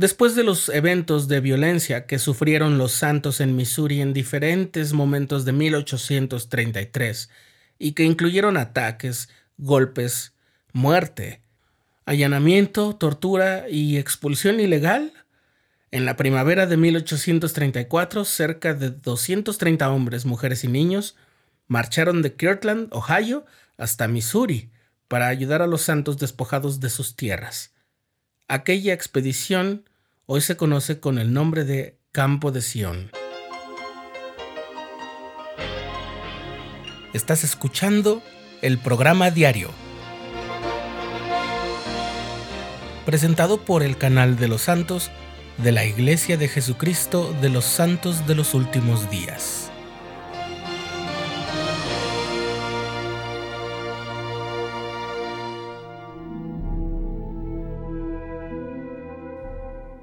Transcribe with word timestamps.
Después 0.00 0.34
de 0.34 0.44
los 0.44 0.70
eventos 0.70 1.28
de 1.28 1.40
violencia 1.40 2.06
que 2.06 2.18
sufrieron 2.18 2.78
los 2.78 2.92
santos 2.92 3.38
en 3.42 3.54
Missouri 3.54 4.00
en 4.00 4.14
diferentes 4.14 4.94
momentos 4.94 5.44
de 5.44 5.52
1833 5.52 7.28
y 7.78 7.92
que 7.92 8.04
incluyeron 8.04 8.56
ataques, 8.56 9.28
golpes, 9.58 10.32
muerte, 10.72 11.42
allanamiento, 12.06 12.96
tortura 12.96 13.68
y 13.68 13.98
expulsión 13.98 14.58
ilegal, 14.58 15.12
en 15.90 16.06
la 16.06 16.16
primavera 16.16 16.66
de 16.66 16.78
1834 16.78 18.24
cerca 18.24 18.72
de 18.72 18.88
230 18.88 19.90
hombres, 19.90 20.24
mujeres 20.24 20.64
y 20.64 20.68
niños 20.68 21.14
marcharon 21.68 22.22
de 22.22 22.32
Kirtland, 22.32 22.88
Ohio, 22.94 23.44
hasta 23.76 24.08
Missouri 24.08 24.70
para 25.08 25.28
ayudar 25.28 25.60
a 25.60 25.66
los 25.66 25.82
santos 25.82 26.16
despojados 26.16 26.80
de 26.80 26.88
sus 26.88 27.16
tierras. 27.16 27.74
Aquella 28.48 28.94
expedición 28.94 29.84
hoy 30.32 30.40
se 30.42 30.56
conoce 30.56 31.00
con 31.00 31.18
el 31.18 31.32
nombre 31.32 31.64
de 31.64 31.98
Campo 32.12 32.52
de 32.52 32.62
Sion. 32.62 33.10
Estás 37.12 37.42
escuchando 37.42 38.22
el 38.62 38.78
programa 38.78 39.32
diario, 39.32 39.70
presentado 43.06 43.64
por 43.64 43.82
el 43.82 43.98
canal 43.98 44.36
de 44.36 44.46
los 44.46 44.62
santos 44.62 45.10
de 45.58 45.72
la 45.72 45.84
Iglesia 45.84 46.36
de 46.36 46.46
Jesucristo 46.46 47.34
de 47.42 47.48
los 47.48 47.64
Santos 47.64 48.28
de 48.28 48.36
los 48.36 48.54
Últimos 48.54 49.10
Días. 49.10 49.69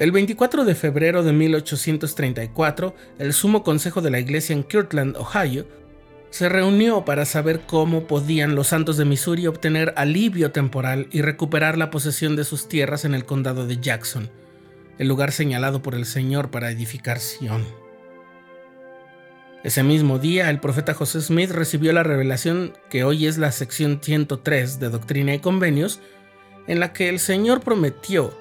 El 0.00 0.12
24 0.12 0.64
de 0.64 0.74
febrero 0.74 1.22
de 1.22 1.34
1834, 1.34 2.94
el 3.18 3.34
Sumo 3.34 3.62
Consejo 3.62 4.00
de 4.00 4.10
la 4.10 4.18
Iglesia 4.18 4.54
en 4.54 4.64
Kirtland, 4.64 5.14
Ohio, 5.18 5.66
se 6.30 6.48
reunió 6.48 7.04
para 7.04 7.26
saber 7.26 7.60
cómo 7.66 8.06
podían 8.06 8.54
los 8.54 8.68
santos 8.68 8.96
de 8.96 9.04
Missouri 9.04 9.46
obtener 9.46 9.92
alivio 9.98 10.52
temporal 10.52 11.06
y 11.12 11.20
recuperar 11.20 11.76
la 11.76 11.90
posesión 11.90 12.34
de 12.34 12.44
sus 12.44 12.66
tierras 12.66 13.04
en 13.04 13.12
el 13.12 13.26
condado 13.26 13.66
de 13.66 13.76
Jackson, 13.76 14.30
el 14.96 15.06
lugar 15.06 15.32
señalado 15.32 15.82
por 15.82 15.94
el 15.94 16.06
Señor 16.06 16.50
para 16.50 16.70
edificar 16.70 17.18
Sion. 17.18 17.66
Ese 19.64 19.82
mismo 19.82 20.18
día, 20.18 20.48
el 20.48 20.60
profeta 20.60 20.94
José 20.94 21.20
Smith 21.20 21.50
recibió 21.50 21.92
la 21.92 22.04
revelación 22.04 22.72
que 22.88 23.04
hoy 23.04 23.26
es 23.26 23.36
la 23.36 23.52
sección 23.52 24.00
103 24.02 24.80
de 24.80 24.88
Doctrina 24.88 25.34
y 25.34 25.40
Convenios, 25.40 26.00
en 26.68 26.80
la 26.80 26.94
que 26.94 27.10
el 27.10 27.18
Señor 27.18 27.60
prometió 27.60 28.32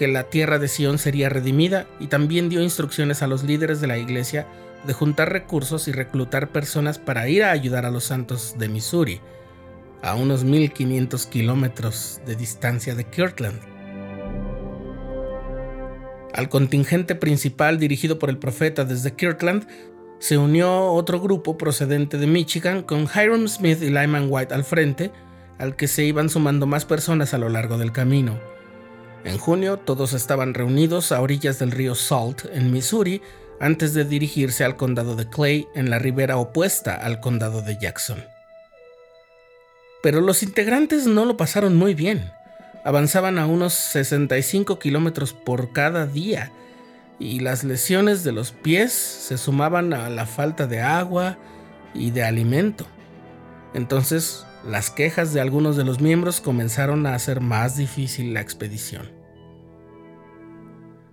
que 0.00 0.08
la 0.08 0.30
tierra 0.30 0.58
de 0.58 0.66
Sion 0.66 0.96
sería 0.96 1.28
redimida 1.28 1.86
y 1.98 2.06
también 2.06 2.48
dio 2.48 2.62
instrucciones 2.62 3.20
a 3.20 3.26
los 3.26 3.44
líderes 3.44 3.82
de 3.82 3.86
la 3.86 3.98
iglesia 3.98 4.46
de 4.86 4.94
juntar 4.94 5.30
recursos 5.30 5.88
y 5.88 5.92
reclutar 5.92 6.48
personas 6.48 6.98
para 6.98 7.28
ir 7.28 7.44
a 7.44 7.50
ayudar 7.50 7.84
a 7.84 7.90
los 7.90 8.04
santos 8.04 8.54
de 8.58 8.70
Missouri, 8.70 9.20
a 10.00 10.14
unos 10.14 10.42
1500 10.42 11.26
kilómetros 11.26 12.22
de 12.24 12.34
distancia 12.34 12.94
de 12.94 13.04
Kirtland. 13.04 13.60
Al 16.32 16.48
contingente 16.48 17.14
principal 17.14 17.78
dirigido 17.78 18.18
por 18.18 18.30
el 18.30 18.38
profeta 18.38 18.86
desde 18.86 19.12
Kirtland 19.12 19.68
se 20.18 20.38
unió 20.38 20.92
otro 20.94 21.20
grupo 21.20 21.58
procedente 21.58 22.16
de 22.16 22.26
Michigan 22.26 22.84
con 22.84 23.02
Hiram 23.02 23.46
Smith 23.48 23.82
y 23.82 23.90
Lyman 23.90 24.28
White 24.30 24.54
al 24.54 24.64
frente, 24.64 25.10
al 25.58 25.76
que 25.76 25.88
se 25.88 26.04
iban 26.04 26.30
sumando 26.30 26.64
más 26.64 26.86
personas 26.86 27.34
a 27.34 27.38
lo 27.38 27.50
largo 27.50 27.76
del 27.76 27.92
camino. 27.92 28.40
En 29.24 29.38
junio 29.38 29.76
todos 29.76 30.12
estaban 30.12 30.54
reunidos 30.54 31.12
a 31.12 31.20
orillas 31.20 31.58
del 31.58 31.70
río 31.70 31.94
Salt, 31.94 32.46
en 32.52 32.72
Missouri, 32.72 33.20
antes 33.60 33.92
de 33.92 34.04
dirigirse 34.04 34.64
al 34.64 34.76
condado 34.76 35.16
de 35.16 35.28
Clay, 35.28 35.68
en 35.74 35.90
la 35.90 35.98
ribera 35.98 36.38
opuesta 36.38 36.94
al 36.94 37.20
condado 37.20 37.60
de 37.60 37.76
Jackson. 37.78 38.24
Pero 40.02 40.22
los 40.22 40.42
integrantes 40.42 41.06
no 41.06 41.26
lo 41.26 41.36
pasaron 41.36 41.76
muy 41.76 41.94
bien. 41.94 42.32
Avanzaban 42.84 43.38
a 43.38 43.46
unos 43.46 43.74
65 43.74 44.78
kilómetros 44.78 45.34
por 45.34 45.72
cada 45.72 46.06
día 46.06 46.50
y 47.18 47.40
las 47.40 47.64
lesiones 47.64 48.24
de 48.24 48.32
los 48.32 48.52
pies 48.52 48.92
se 48.92 49.36
sumaban 49.36 49.92
a 49.92 50.08
la 50.08 50.24
falta 50.24 50.66
de 50.66 50.80
agua 50.80 51.36
y 51.92 52.12
de 52.12 52.24
alimento. 52.24 52.86
Entonces 53.74 54.46
las 54.64 54.90
quejas 54.90 55.32
de 55.32 55.40
algunos 55.40 55.76
de 55.76 55.84
los 55.84 56.00
miembros 56.00 56.40
comenzaron 56.40 57.06
a 57.06 57.14
hacer 57.14 57.40
más 57.40 57.76
difícil 57.76 58.34
la 58.34 58.40
expedición. 58.40 59.10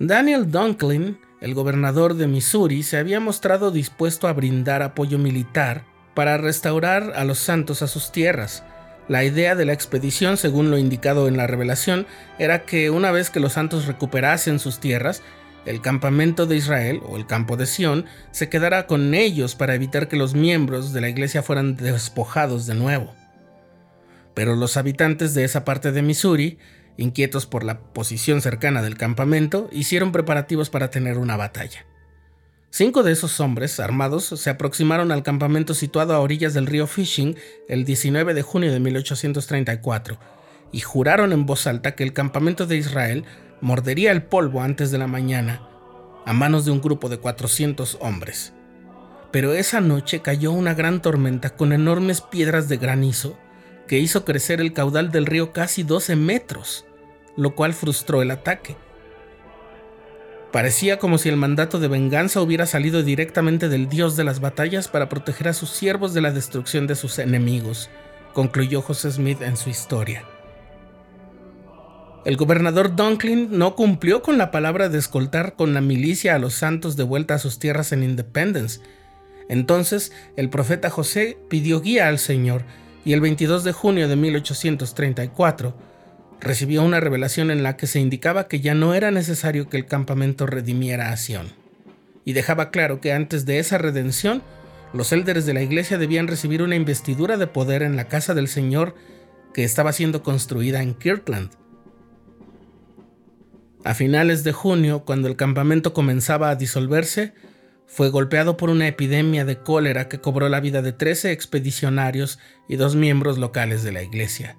Daniel 0.00 0.50
Dunklin, 0.50 1.18
el 1.40 1.54
gobernador 1.54 2.14
de 2.14 2.26
Missouri, 2.26 2.82
se 2.82 2.98
había 2.98 3.20
mostrado 3.20 3.70
dispuesto 3.70 4.28
a 4.28 4.32
brindar 4.32 4.82
apoyo 4.82 5.18
militar 5.18 5.84
para 6.14 6.36
restaurar 6.36 7.12
a 7.14 7.24
los 7.24 7.38
santos 7.38 7.82
a 7.82 7.86
sus 7.86 8.10
tierras. 8.10 8.64
La 9.08 9.24
idea 9.24 9.54
de 9.54 9.64
la 9.64 9.72
expedición, 9.72 10.36
según 10.36 10.70
lo 10.70 10.78
indicado 10.78 11.28
en 11.28 11.36
la 11.36 11.46
revelación, 11.46 12.06
era 12.38 12.64
que 12.64 12.90
una 12.90 13.10
vez 13.10 13.30
que 13.30 13.40
los 13.40 13.54
santos 13.54 13.86
recuperasen 13.86 14.58
sus 14.58 14.80
tierras, 14.80 15.22
el 15.64 15.80
campamento 15.80 16.46
de 16.46 16.56
Israel 16.56 17.00
o 17.08 17.16
el 17.16 17.26
campo 17.26 17.56
de 17.56 17.66
Sión 17.66 18.06
se 18.30 18.48
quedara 18.48 18.86
con 18.86 19.14
ellos 19.14 19.54
para 19.54 19.74
evitar 19.74 20.08
que 20.08 20.16
los 20.16 20.34
miembros 20.34 20.92
de 20.92 21.00
la 21.00 21.08
iglesia 21.08 21.42
fueran 21.42 21.76
despojados 21.76 22.66
de 22.66 22.74
nuevo 22.74 23.14
pero 24.38 24.54
los 24.54 24.76
habitantes 24.76 25.34
de 25.34 25.42
esa 25.42 25.64
parte 25.64 25.90
de 25.90 26.00
Missouri, 26.00 26.58
inquietos 26.96 27.44
por 27.46 27.64
la 27.64 27.80
posición 27.80 28.40
cercana 28.40 28.82
del 28.82 28.96
campamento, 28.96 29.68
hicieron 29.72 30.12
preparativos 30.12 30.70
para 30.70 30.90
tener 30.90 31.18
una 31.18 31.36
batalla. 31.36 31.86
Cinco 32.70 33.02
de 33.02 33.10
esos 33.10 33.40
hombres 33.40 33.80
armados 33.80 34.26
se 34.26 34.48
aproximaron 34.48 35.10
al 35.10 35.24
campamento 35.24 35.74
situado 35.74 36.14
a 36.14 36.20
orillas 36.20 36.54
del 36.54 36.66
río 36.66 36.86
Fishing 36.86 37.34
el 37.68 37.84
19 37.84 38.32
de 38.32 38.42
junio 38.42 38.70
de 38.70 38.78
1834 38.78 40.20
y 40.70 40.78
juraron 40.82 41.32
en 41.32 41.44
voz 41.44 41.66
alta 41.66 41.96
que 41.96 42.04
el 42.04 42.12
campamento 42.12 42.64
de 42.64 42.76
Israel 42.76 43.24
mordería 43.60 44.12
el 44.12 44.22
polvo 44.22 44.62
antes 44.62 44.92
de 44.92 44.98
la 44.98 45.08
mañana 45.08 45.68
a 46.26 46.32
manos 46.32 46.64
de 46.64 46.70
un 46.70 46.80
grupo 46.80 47.08
de 47.08 47.18
400 47.18 47.98
hombres. 48.00 48.52
Pero 49.32 49.52
esa 49.52 49.80
noche 49.80 50.20
cayó 50.20 50.52
una 50.52 50.74
gran 50.74 51.02
tormenta 51.02 51.50
con 51.50 51.72
enormes 51.72 52.20
piedras 52.20 52.68
de 52.68 52.76
granizo 52.76 53.36
que 53.88 53.98
hizo 53.98 54.24
crecer 54.24 54.60
el 54.60 54.72
caudal 54.72 55.10
del 55.10 55.26
río 55.26 55.52
casi 55.52 55.82
12 55.82 56.14
metros, 56.14 56.86
lo 57.36 57.56
cual 57.56 57.74
frustró 57.74 58.22
el 58.22 58.30
ataque. 58.30 58.76
Parecía 60.52 60.98
como 60.98 61.18
si 61.18 61.28
el 61.28 61.36
mandato 61.36 61.80
de 61.80 61.88
venganza 61.88 62.40
hubiera 62.40 62.66
salido 62.66 63.02
directamente 63.02 63.68
del 63.68 63.88
dios 63.88 64.16
de 64.16 64.24
las 64.24 64.40
batallas 64.40 64.88
para 64.88 65.08
proteger 65.08 65.48
a 65.48 65.52
sus 65.52 65.70
siervos 65.70 66.14
de 66.14 66.20
la 66.20 66.30
destrucción 66.30 66.86
de 66.86 66.94
sus 66.94 67.18
enemigos, 67.18 67.90
concluyó 68.32 68.80
José 68.80 69.10
Smith 69.10 69.42
en 69.42 69.56
su 69.56 69.68
historia. 69.68 70.24
El 72.24 72.36
gobernador 72.36 72.94
Dunklin 72.94 73.58
no 73.58 73.74
cumplió 73.74 74.22
con 74.22 74.38
la 74.38 74.50
palabra 74.50 74.88
de 74.88 74.98
escoltar 74.98 75.54
con 75.54 75.74
la 75.74 75.80
milicia 75.80 76.34
a 76.34 76.38
los 76.38 76.54
santos 76.54 76.96
de 76.96 77.04
vuelta 77.04 77.34
a 77.34 77.38
sus 77.38 77.58
tierras 77.58 77.92
en 77.92 78.02
Independence. 78.02 78.80
Entonces 79.48 80.12
el 80.36 80.50
profeta 80.50 80.90
José 80.90 81.38
pidió 81.48 81.80
guía 81.80 82.08
al 82.08 82.18
Señor 82.18 82.64
y 83.08 83.14
el 83.14 83.22
22 83.22 83.64
de 83.64 83.72
junio 83.72 84.06
de 84.06 84.16
1834 84.16 85.74
recibió 86.42 86.82
una 86.82 87.00
revelación 87.00 87.50
en 87.50 87.62
la 87.62 87.74
que 87.78 87.86
se 87.86 88.00
indicaba 88.00 88.48
que 88.48 88.60
ya 88.60 88.74
no 88.74 88.92
era 88.92 89.10
necesario 89.10 89.70
que 89.70 89.78
el 89.78 89.86
campamento 89.86 90.44
redimiera 90.44 91.10
a 91.10 91.16
Sion, 91.16 91.46
y 92.26 92.34
dejaba 92.34 92.70
claro 92.70 93.00
que 93.00 93.14
antes 93.14 93.46
de 93.46 93.60
esa 93.60 93.78
redención, 93.78 94.42
los 94.92 95.10
élderes 95.12 95.46
de 95.46 95.54
la 95.54 95.62
iglesia 95.62 95.96
debían 95.96 96.28
recibir 96.28 96.60
una 96.60 96.76
investidura 96.76 97.38
de 97.38 97.46
poder 97.46 97.82
en 97.82 97.96
la 97.96 98.08
casa 98.08 98.34
del 98.34 98.46
Señor 98.46 98.94
que 99.54 99.64
estaba 99.64 99.94
siendo 99.94 100.22
construida 100.22 100.82
en 100.82 100.92
Kirtland. 100.92 101.48
A 103.84 103.94
finales 103.94 104.44
de 104.44 104.52
junio, 104.52 105.06
cuando 105.06 105.28
el 105.28 105.36
campamento 105.36 105.94
comenzaba 105.94 106.50
a 106.50 106.56
disolverse, 106.56 107.32
fue 107.88 108.10
golpeado 108.10 108.58
por 108.58 108.68
una 108.68 108.86
epidemia 108.86 109.46
de 109.46 109.58
cólera 109.58 110.08
que 110.08 110.20
cobró 110.20 110.48
la 110.50 110.60
vida 110.60 110.82
de 110.82 110.92
13 110.92 111.32
expedicionarios 111.32 112.38
y 112.68 112.76
dos 112.76 112.94
miembros 112.94 113.38
locales 113.38 113.82
de 113.82 113.92
la 113.92 114.02
iglesia. 114.02 114.58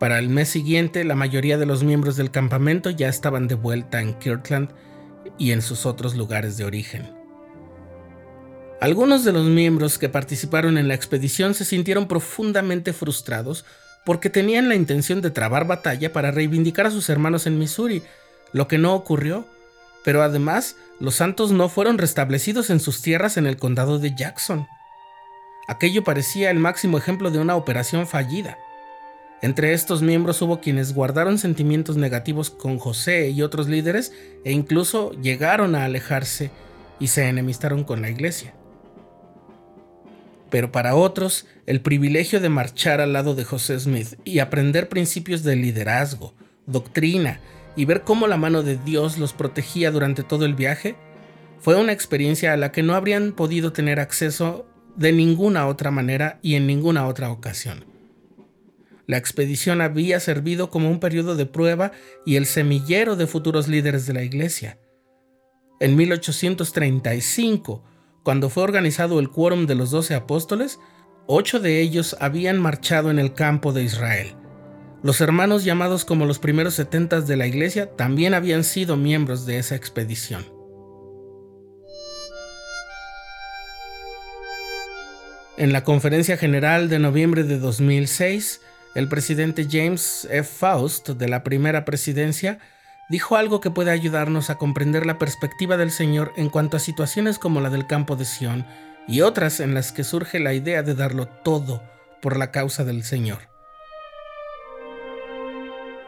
Para 0.00 0.18
el 0.18 0.28
mes 0.28 0.48
siguiente, 0.48 1.04
la 1.04 1.14
mayoría 1.14 1.58
de 1.58 1.66
los 1.66 1.84
miembros 1.84 2.16
del 2.16 2.32
campamento 2.32 2.90
ya 2.90 3.08
estaban 3.08 3.46
de 3.46 3.54
vuelta 3.54 4.00
en 4.00 4.14
Kirtland 4.14 4.70
y 5.38 5.52
en 5.52 5.62
sus 5.62 5.86
otros 5.86 6.16
lugares 6.16 6.56
de 6.56 6.64
origen. 6.64 7.14
Algunos 8.80 9.24
de 9.24 9.32
los 9.32 9.46
miembros 9.46 9.96
que 9.96 10.08
participaron 10.08 10.76
en 10.76 10.88
la 10.88 10.94
expedición 10.94 11.54
se 11.54 11.64
sintieron 11.64 12.08
profundamente 12.08 12.92
frustrados 12.92 13.64
porque 14.04 14.28
tenían 14.28 14.68
la 14.68 14.74
intención 14.74 15.20
de 15.20 15.30
trabar 15.30 15.66
batalla 15.66 16.12
para 16.12 16.32
reivindicar 16.32 16.86
a 16.86 16.90
sus 16.90 17.08
hermanos 17.10 17.46
en 17.46 17.58
Missouri, 17.58 18.02
lo 18.52 18.66
que 18.66 18.78
no 18.78 18.94
ocurrió 18.94 19.46
pero 20.04 20.22
además 20.22 20.76
los 21.00 21.16
santos 21.16 21.52
no 21.52 21.68
fueron 21.68 21.98
restablecidos 21.98 22.70
en 22.70 22.80
sus 22.80 23.02
tierras 23.02 23.36
en 23.36 23.46
el 23.46 23.56
condado 23.56 23.98
de 23.98 24.14
Jackson. 24.14 24.66
Aquello 25.68 26.02
parecía 26.02 26.50
el 26.50 26.58
máximo 26.58 26.98
ejemplo 26.98 27.30
de 27.30 27.38
una 27.38 27.56
operación 27.56 28.06
fallida. 28.06 28.58
Entre 29.42 29.72
estos 29.72 30.02
miembros 30.02 30.42
hubo 30.42 30.60
quienes 30.60 30.94
guardaron 30.94 31.38
sentimientos 31.38 31.96
negativos 31.96 32.50
con 32.50 32.78
José 32.78 33.30
y 33.30 33.42
otros 33.42 33.68
líderes 33.68 34.12
e 34.44 34.52
incluso 34.52 35.12
llegaron 35.12 35.74
a 35.74 35.84
alejarse 35.84 36.50
y 36.98 37.08
se 37.08 37.28
enemistaron 37.28 37.84
con 37.84 38.02
la 38.02 38.10
iglesia. 38.10 38.54
Pero 40.50 40.72
para 40.72 40.96
otros, 40.96 41.46
el 41.66 41.82
privilegio 41.82 42.40
de 42.40 42.48
marchar 42.48 43.00
al 43.00 43.12
lado 43.12 43.34
de 43.34 43.44
José 43.44 43.78
Smith 43.78 44.18
y 44.24 44.38
aprender 44.38 44.88
principios 44.88 45.42
de 45.42 45.54
liderazgo, 45.54 46.34
doctrina 46.66 47.40
y 47.78 47.84
ver 47.84 48.02
cómo 48.02 48.26
la 48.26 48.36
mano 48.36 48.64
de 48.64 48.76
Dios 48.76 49.18
los 49.18 49.32
protegía 49.32 49.92
durante 49.92 50.24
todo 50.24 50.44
el 50.44 50.54
viaje 50.54 50.96
fue 51.60 51.76
una 51.76 51.92
experiencia 51.92 52.52
a 52.52 52.56
la 52.56 52.72
que 52.72 52.82
no 52.82 52.96
habrían 52.96 53.30
podido 53.30 53.72
tener 53.72 54.00
acceso 54.00 54.66
de 54.96 55.12
ninguna 55.12 55.68
otra 55.68 55.92
manera 55.92 56.40
y 56.42 56.56
en 56.56 56.66
ninguna 56.66 57.06
otra 57.06 57.30
ocasión. 57.30 57.84
La 59.06 59.16
expedición 59.16 59.80
había 59.80 60.18
servido 60.18 60.70
como 60.70 60.90
un 60.90 60.98
periodo 60.98 61.36
de 61.36 61.46
prueba 61.46 61.92
y 62.26 62.34
el 62.34 62.46
semillero 62.46 63.14
de 63.14 63.28
futuros 63.28 63.68
líderes 63.68 64.06
de 64.06 64.14
la 64.14 64.24
Iglesia. 64.24 64.80
En 65.78 65.94
1835, 65.94 67.84
cuando 68.24 68.50
fue 68.50 68.64
organizado 68.64 69.20
el 69.20 69.30
quórum 69.30 69.66
de 69.66 69.76
los 69.76 69.92
doce 69.92 70.16
apóstoles, 70.16 70.80
ocho 71.28 71.60
de 71.60 71.80
ellos 71.80 72.16
habían 72.18 72.58
marchado 72.58 73.08
en 73.12 73.20
el 73.20 73.34
campo 73.34 73.72
de 73.72 73.84
Israel. 73.84 74.34
Los 75.02 75.20
hermanos 75.20 75.62
llamados 75.62 76.04
como 76.04 76.26
los 76.26 76.40
primeros 76.40 76.74
setentas 76.74 77.28
de 77.28 77.36
la 77.36 77.46
Iglesia 77.46 77.94
también 77.94 78.34
habían 78.34 78.64
sido 78.64 78.96
miembros 78.96 79.46
de 79.46 79.58
esa 79.58 79.76
expedición. 79.76 80.44
En 85.56 85.72
la 85.72 85.84
conferencia 85.84 86.36
general 86.36 86.88
de 86.88 86.98
noviembre 86.98 87.44
de 87.44 87.58
2006, 87.58 88.60
el 88.94 89.08
presidente 89.08 89.66
James 89.70 90.26
F. 90.30 90.44
Faust 90.44 91.10
de 91.10 91.28
la 91.28 91.44
primera 91.44 91.84
presidencia 91.84 92.58
dijo 93.08 93.36
algo 93.36 93.60
que 93.60 93.70
puede 93.70 93.92
ayudarnos 93.92 94.50
a 94.50 94.56
comprender 94.56 95.06
la 95.06 95.18
perspectiva 95.18 95.76
del 95.76 95.92
Señor 95.92 96.32
en 96.36 96.48
cuanto 96.48 96.76
a 96.76 96.80
situaciones 96.80 97.38
como 97.38 97.60
la 97.60 97.70
del 97.70 97.86
campo 97.86 98.16
de 98.16 98.24
Sión 98.24 98.66
y 99.06 99.20
otras 99.20 99.60
en 99.60 99.74
las 99.74 99.92
que 99.92 100.04
surge 100.04 100.40
la 100.40 100.54
idea 100.54 100.82
de 100.82 100.94
darlo 100.94 101.26
todo 101.26 101.82
por 102.20 102.36
la 102.36 102.50
causa 102.50 102.84
del 102.84 103.04
Señor. 103.04 103.57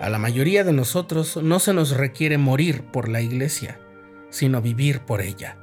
A 0.00 0.10
la 0.10 0.18
mayoría 0.18 0.62
de 0.62 0.72
nosotros 0.72 1.38
no 1.42 1.58
se 1.58 1.72
nos 1.72 1.96
requiere 1.96 2.36
morir 2.36 2.84
por 2.92 3.08
la 3.08 3.22
iglesia, 3.22 3.80
sino 4.30 4.60
vivir 4.60 5.00
por 5.00 5.22
ella. 5.22 5.58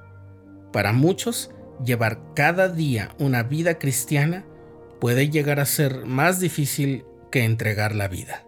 Para 0.72 0.92
muchos, 0.92 1.52
llevar 1.84 2.20
cada 2.36 2.68
día 2.68 3.16
una 3.20 3.44
vida 3.44 3.78
cristiana 3.78 4.46
puede 5.00 5.30
llegar 5.30 5.60
a 5.60 5.66
ser 5.66 6.06
más 6.06 6.40
difícil 6.40 7.06
que 7.32 7.44
entregar 7.44 7.94
la 7.94 8.08
vida. 8.08 8.44